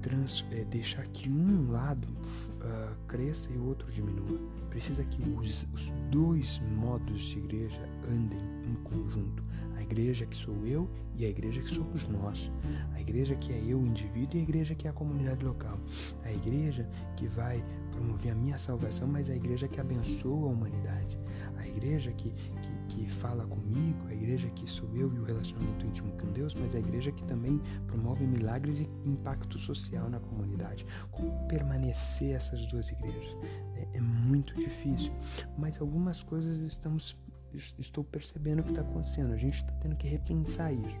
trans, 0.00 0.44
é, 0.50 0.64
deixar 0.64 1.06
que 1.08 1.30
um 1.30 1.70
lado 1.70 2.06
uh, 2.08 2.96
cresça 3.06 3.50
e 3.52 3.56
o 3.56 3.66
outro 3.66 3.90
diminua. 3.90 4.38
Precisa 4.68 5.04
que 5.04 5.22
os, 5.30 5.66
os 5.72 5.90
dois 6.10 6.60
modos 6.76 7.20
de 7.20 7.38
igreja 7.38 7.88
andem 8.08 8.40
em 8.64 8.74
conjunto. 8.82 9.42
A 9.92 9.94
igreja 9.94 10.24
que 10.24 10.34
sou 10.34 10.66
eu 10.66 10.88
e 11.14 11.26
a 11.26 11.28
igreja 11.28 11.60
que 11.60 11.68
somos 11.68 12.08
nós. 12.08 12.50
A 12.94 13.00
igreja 13.00 13.36
que 13.36 13.52
é 13.52 13.62
eu, 13.62 13.78
o 13.78 13.86
indivíduo, 13.86 14.38
e 14.38 14.40
a 14.40 14.42
igreja 14.42 14.74
que 14.74 14.86
é 14.86 14.90
a 14.90 14.92
comunidade 14.92 15.44
local. 15.44 15.78
A 16.24 16.32
igreja 16.32 16.88
que 17.14 17.26
vai 17.26 17.62
promover 17.90 18.32
a 18.32 18.34
minha 18.34 18.58
salvação, 18.58 19.06
mas 19.06 19.28
a 19.28 19.36
igreja 19.36 19.68
que 19.68 19.78
abençoa 19.78 20.48
a 20.48 20.52
humanidade 20.52 21.18
igreja 21.82 22.12
que, 22.12 22.30
que, 22.30 22.72
que 22.88 23.10
fala 23.10 23.44
comigo, 23.46 24.06
a 24.08 24.14
igreja 24.14 24.48
que 24.50 24.68
sou 24.70 24.88
eu 24.94 25.12
e 25.12 25.18
o 25.18 25.24
relacionamento 25.24 25.86
íntimo 25.86 26.12
com 26.12 26.30
Deus, 26.32 26.54
mas 26.54 26.74
a 26.74 26.78
igreja 26.78 27.10
que 27.10 27.24
também 27.24 27.60
promove 27.86 28.24
milagres 28.26 28.80
e 28.80 28.88
impacto 29.04 29.58
social 29.58 30.08
na 30.08 30.20
comunidade. 30.20 30.86
Como 31.10 31.46
permanecer 31.48 32.36
essas 32.36 32.66
duas 32.68 32.88
igrejas? 32.90 33.36
É, 33.74 33.96
é 33.98 34.00
muito 34.00 34.54
difícil, 34.54 35.12
mas 35.58 35.80
algumas 35.80 36.22
coisas 36.22 36.60
estamos 36.60 37.18
estou 37.54 38.04
percebendo 38.04 38.60
o 38.60 38.62
que 38.62 38.70
está 38.70 38.82
acontecendo. 38.82 39.32
A 39.32 39.36
gente 39.36 39.56
está 39.56 39.72
tendo 39.74 39.96
que 39.96 40.06
repensar 40.06 40.72
isso. 40.72 41.00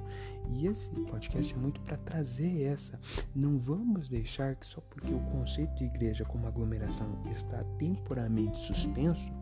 E 0.50 0.66
esse 0.66 0.88
podcast 0.90 1.54
é 1.54 1.56
muito 1.56 1.80
para 1.82 1.96
trazer 1.96 2.62
essa. 2.62 2.98
Não 3.34 3.58
vamos 3.58 4.08
deixar 4.08 4.56
que 4.56 4.66
só 4.66 4.80
porque 4.80 5.12
o 5.12 5.20
conceito 5.20 5.74
de 5.74 5.84
igreja 5.84 6.24
como 6.24 6.46
aglomeração 6.46 7.22
está 7.34 7.62
temporariamente 7.78 8.58
suspenso, 8.58 9.32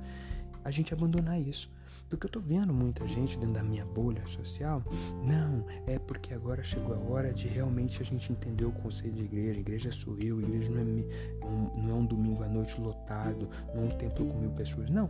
a 0.64 0.70
gente 0.70 0.92
abandonar 0.92 1.40
isso. 1.40 1.70
Porque 2.08 2.26
eu 2.26 2.30
tô 2.30 2.40
vendo 2.40 2.74
muita 2.74 3.06
gente 3.06 3.38
dentro 3.38 3.54
da 3.54 3.62
minha 3.62 3.84
bolha 3.84 4.26
social, 4.26 4.82
não, 5.24 5.64
é 5.86 5.96
porque 5.96 6.34
agora 6.34 6.62
chegou 6.62 6.94
a 6.94 6.98
hora 6.98 7.32
de 7.32 7.46
realmente 7.46 8.02
a 8.02 8.04
gente 8.04 8.32
entender 8.32 8.64
o 8.64 8.72
conceito 8.72 9.14
de 9.14 9.24
igreja. 9.24 9.60
Igreja 9.60 9.92
sou 9.92 10.18
eu, 10.18 10.40
igreja 10.40 10.70
não 10.70 10.80
é, 10.80 11.78
não 11.78 11.90
é 11.90 11.94
um 11.94 12.04
domingo 12.04 12.42
à 12.42 12.48
noite 12.48 12.80
lotado, 12.80 13.48
não 13.72 13.82
é 13.82 13.86
um 13.86 13.90
templo 13.90 14.26
com 14.26 14.38
mil 14.38 14.50
pessoas. 14.50 14.90
Não. 14.90 15.08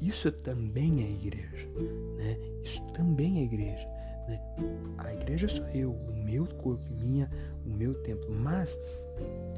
Isso 0.00 0.30
também 0.32 1.02
é 1.02 1.10
igreja, 1.10 1.68
né? 2.16 2.38
Isso 2.62 2.82
também 2.92 3.40
é 3.40 3.44
igreja. 3.44 3.86
Né? 4.26 4.40
A 4.98 5.12
igreja 5.12 5.48
sou 5.48 5.66
eu, 5.68 5.92
o 5.92 6.12
meu 6.12 6.46
corpo 6.46 6.84
minha, 7.00 7.30
o 7.66 7.68
meu 7.68 7.94
templo. 8.02 8.30
Mas 8.30 8.78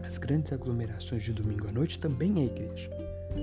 as 0.04 0.18
grandes 0.18 0.52
aglomerações 0.52 1.22
de 1.22 1.32
domingo 1.32 1.68
à 1.68 1.72
noite 1.72 1.98
também 1.98 2.40
é 2.40 2.44
igreja. 2.44 2.90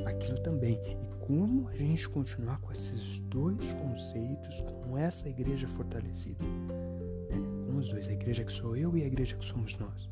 Aquilo 0.06 0.40
também. 0.40 0.80
E 1.04 1.26
como 1.26 1.68
a 1.70 1.76
gente 1.76 2.10
continuar 2.10 2.60
com 2.60 2.72
esses 2.72 3.20
dois 3.20 3.74
conceitos, 3.74 4.62
com 4.62 4.98
essa 4.98 5.30
igreja 5.30 5.68
fortalecida? 5.68 6.44
Né? 6.44 7.38
Com 7.66 7.78
os 7.78 7.88
dois, 7.90 8.08
a 8.08 8.12
igreja 8.12 8.44
que 8.44 8.52
sou 8.52 8.76
eu 8.76 8.98
e 8.98 9.04
a 9.04 9.08
igreja 9.08 9.36
que 9.36 9.46
somos 9.46 9.78
nós. 9.78 10.10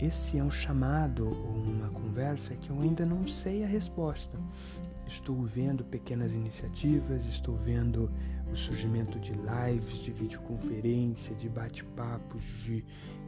Esse 0.00 0.38
é 0.38 0.44
um 0.44 0.50
chamado 0.50 1.26
ou 1.26 1.56
uma 1.56 1.88
conversa 1.88 2.54
que 2.54 2.70
eu 2.70 2.80
ainda 2.80 3.04
não 3.04 3.26
sei 3.26 3.64
a 3.64 3.66
resposta. 3.66 4.38
Estou 5.04 5.42
vendo 5.42 5.84
pequenas 5.84 6.34
iniciativas, 6.34 7.26
estou 7.26 7.56
vendo 7.56 8.08
o 8.52 8.56
surgimento 8.56 9.18
de 9.18 9.32
lives, 9.32 10.00
de 10.00 10.12
videoconferência, 10.12 11.34
de 11.34 11.48
bate-papos, 11.48 12.42
de, 12.64 12.84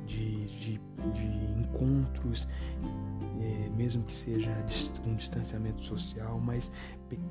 de, 0.06 0.46
de, 0.46 0.80
de, 1.12 1.60
encontros, 1.60 2.48
é, 3.40 3.68
mesmo 3.70 4.02
que 4.04 4.14
seja 4.14 4.50
um 5.06 5.14
distanciamento 5.14 5.82
social, 5.82 6.40
mas 6.40 6.70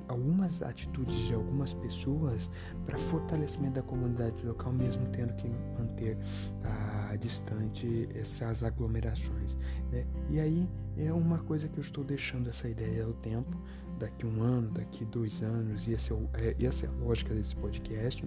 algumas 0.07 0.61
atitudes 0.61 1.15
de 1.27 1.33
algumas 1.33 1.73
pessoas 1.73 2.49
para 2.85 2.97
fortalecimento 2.97 3.75
da 3.75 3.83
comunidade 3.83 4.45
local, 4.45 4.71
mesmo 4.71 5.05
tendo 5.07 5.33
que 5.35 5.47
manter 5.77 6.17
a, 6.63 7.15
distante 7.15 8.07
essas 8.15 8.63
aglomerações. 8.63 9.55
Né? 9.91 10.05
E 10.29 10.39
aí 10.39 10.69
é 10.97 11.11
uma 11.11 11.39
coisa 11.39 11.67
que 11.67 11.77
eu 11.77 11.81
estou 11.81 12.03
deixando 12.03 12.49
essa 12.49 12.67
ideia 12.67 13.03
ao 13.05 13.13
tempo, 13.13 13.57
daqui 13.99 14.25
um 14.25 14.41
ano, 14.41 14.69
daqui 14.71 15.05
dois 15.05 15.43
anos, 15.43 15.87
e 15.87 15.93
essa 15.93 16.13
é, 16.33 16.55
essa 16.59 16.87
a 16.87 16.91
lógica 16.91 17.35
desse 17.35 17.55
podcast 17.55 18.25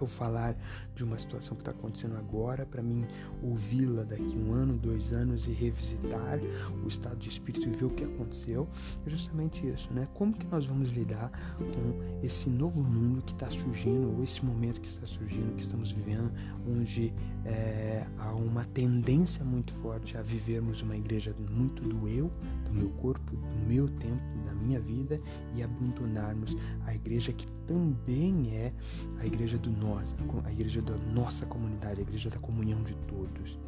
eu 0.00 0.06
falar 0.06 0.56
de 0.94 1.04
uma 1.04 1.18
situação 1.18 1.56
que 1.56 1.62
está 1.62 1.70
acontecendo 1.70 2.16
agora, 2.16 2.64
para 2.64 2.82
mim 2.82 3.04
ouvi-la 3.42 4.04
daqui 4.04 4.36
um 4.36 4.52
ano, 4.52 4.76
dois 4.76 5.12
anos 5.12 5.46
e 5.48 5.52
revisitar 5.52 6.38
o 6.84 6.88
estado 6.88 7.16
de 7.16 7.28
espírito 7.28 7.68
e 7.68 7.72
ver 7.72 7.84
o 7.84 7.90
que 7.90 8.04
aconteceu, 8.04 8.68
é 9.06 9.10
justamente 9.10 9.66
isso, 9.66 9.92
né? 9.92 10.08
Como 10.14 10.32
que 10.32 10.46
nós 10.46 10.66
vamos 10.66 10.90
lidar 10.90 11.30
com 11.58 12.24
esse 12.24 12.48
novo 12.48 12.82
mundo 12.82 13.22
que 13.22 13.32
está 13.32 13.50
surgindo, 13.50 14.16
ou 14.16 14.22
esse 14.22 14.44
momento 14.44 14.80
que 14.80 14.88
está 14.88 15.06
surgindo, 15.06 15.54
que 15.54 15.62
estamos 15.62 15.92
vivendo, 15.92 16.32
onde 16.66 17.12
é, 17.44 18.06
há 18.18 18.32
uma 18.34 18.64
tendência 18.64 19.44
muito 19.44 19.72
forte 19.74 20.16
a 20.16 20.22
vivermos 20.22 20.82
uma 20.82 20.96
igreja 20.96 21.34
muito 21.50 21.82
do 21.82 22.08
eu, 22.08 22.30
do 22.64 22.72
meu 22.72 22.90
corpo, 22.90 23.36
do 23.36 23.66
meu 23.66 23.88
tempo, 23.88 24.22
da 24.44 24.54
minha 24.54 24.80
vida 24.80 25.20
e 25.54 25.62
abandonarmos 25.62 26.56
a 26.86 26.94
igreja 26.94 27.32
que 27.32 27.46
também 27.72 28.54
é 28.54 28.72
a 29.18 29.24
igreja 29.24 29.56
do 29.56 29.70
nós, 29.70 30.14
a 30.44 30.52
igreja 30.52 30.82
da 30.82 30.94
nossa 31.14 31.46
comunidade, 31.46 32.00
a 32.00 32.02
igreja 32.02 32.28
da 32.28 32.38
comunhão 32.38 32.82
de 32.82 32.94
todos. 33.08 33.58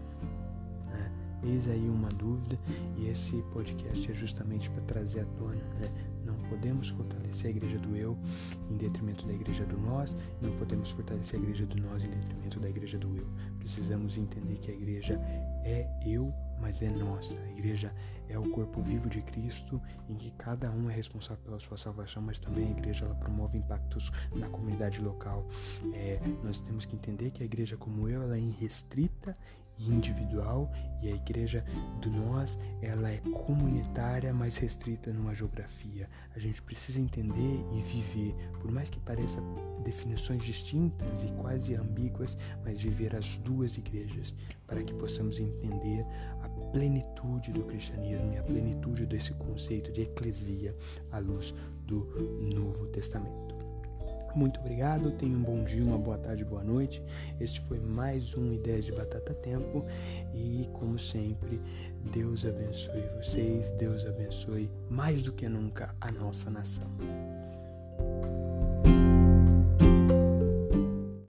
Né? 0.91 1.11
Eis 1.43 1.67
aí 1.67 1.89
uma 1.89 2.11
dúvida 2.11 2.59
e 2.99 3.07
esse 3.09 3.43
podcast 3.51 4.11
é 4.11 4.15
justamente 4.15 4.71
para 4.71 4.83
trazer 4.83 5.21
à 5.21 5.25
tona. 5.39 5.55
Né? 5.55 5.91
Não 6.23 6.35
podemos 6.51 6.91
fortalecer 6.91 7.47
a 7.47 7.51
igreja 7.51 7.79
do 7.79 7.97
eu 7.97 8.19
em 8.71 8.77
detrimento 8.77 9.27
da 9.27 9.33
igreja 9.33 9.65
do 9.65 9.79
nós, 9.79 10.15
não 10.43 10.51
podemos 10.59 10.91
fortalecer 10.91 11.41
a 11.41 11.43
igreja 11.43 11.65
do 11.65 11.81
nós 11.81 12.05
em 12.05 12.11
detrimento 12.11 12.61
da 12.61 12.69
igreja 12.69 12.99
do 12.99 13.17
eu. 13.17 13.27
Precisamos 13.59 14.19
entender 14.19 14.59
que 14.59 14.71
a 14.71 14.75
igreja 14.75 15.15
é 15.65 15.89
eu 16.05 16.31
mas 16.65 16.81
é 16.81 16.89
nossa. 16.89 17.39
A 17.39 17.51
igreja 17.51 17.95
é 18.27 18.39
o 18.39 18.49
corpo 18.49 18.81
vivo 18.81 19.07
de 19.11 19.21
Cristo, 19.21 19.79
em 20.09 20.15
que 20.15 20.31
cada 20.31 20.71
um 20.71 20.89
é 20.89 20.95
responsável 20.95 21.45
pela 21.45 21.61
sua 21.61 21.77
salvação, 21.77 22.23
mas 22.23 22.39
também 22.39 22.69
a 22.69 22.71
igreja 22.71 23.05
ela 23.05 23.15
promove 23.15 23.59
impactos 23.59 24.11
na 24.35 24.49
comunidade 24.49 24.99
local. 24.99 25.47
É, 25.93 26.19
nós 26.43 26.61
temos 26.61 26.87
que 26.87 26.97
entender 26.97 27.33
que 27.33 27.43
a 27.43 27.45
igreja 27.45 27.77
como 27.77 28.09
eu 28.09 28.23
ela 28.23 28.35
é 28.35 28.41
irrestrita 28.41 29.37
individual 29.79 30.71
e 31.03 31.09
a 31.09 31.15
igreja 31.15 31.65
do 32.01 32.11
nós 32.11 32.59
ela 32.81 33.11
é 33.11 33.19
comunitária 33.19 34.33
mas 34.33 34.57
restrita 34.57 35.13
numa 35.13 35.35
geografia 35.35 36.09
a 36.35 36.39
gente 36.39 36.63
precisa 36.63 37.01
entender 37.01 37.65
e 37.73 37.83
viver 37.83 38.35
por 38.61 38.71
mais 38.71 38.89
que 38.89 39.01
pareça 39.01 39.41
definições 39.83 40.43
distintas 40.43 41.25
e 41.25 41.29
quase 41.33 41.75
ambíguas 41.75 42.37
mas 42.65 42.81
viver 42.81 43.15
as 43.15 43.39
duas 43.39 43.77
igrejas 43.77 44.35
para 44.67 44.83
que 44.83 44.95
possamos 44.95 45.39
entender 45.39 46.07
a 46.43 46.49
plenitude 46.73 47.53
do 47.53 47.65
cristianismo 47.65 48.33
e 48.33 48.39
a 48.39 48.43
plenitude 48.43 49.07
desse 49.07 49.33
conceito 49.35 49.93
de 49.93 50.03
eclesia 50.03 50.75
à 51.13 51.19
luz 51.19 51.55
do 51.87 52.07
Novo 52.55 52.87
Testamento. 52.87 53.54
Muito 54.35 54.59
obrigado, 54.59 55.13
tenha 55.13 55.37
um 55.37 55.43
bom 55.43 55.63
dia, 55.63 55.83
uma 55.83 55.97
boa 55.97 56.19
tarde, 56.19 56.45
boa 56.45 56.65
noite. 56.65 57.01
Este 57.39 57.61
foi 57.61 57.79
mais 57.79 58.35
um 58.37 58.53
Ideias 58.53 58.85
de 58.85 58.93
Batata 58.93 59.33
Tempo 59.33 59.87
e, 60.35 60.69
como 60.73 60.99
sempre, 60.99 61.61
Deus 62.11 62.45
abençoe 62.45 63.03
vocês, 63.17 63.71
Deus 63.79 64.05
abençoe 64.05 64.69
mais 64.91 65.23
do 65.23 65.33
que 65.33 65.49
nunca 65.49 65.95
a 66.01 66.11
nossa 66.11 66.51
nação. 66.51 66.91